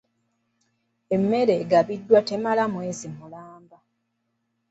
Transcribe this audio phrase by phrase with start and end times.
[1.15, 3.77] Emmere egabiddwa temala mwezi mulamba.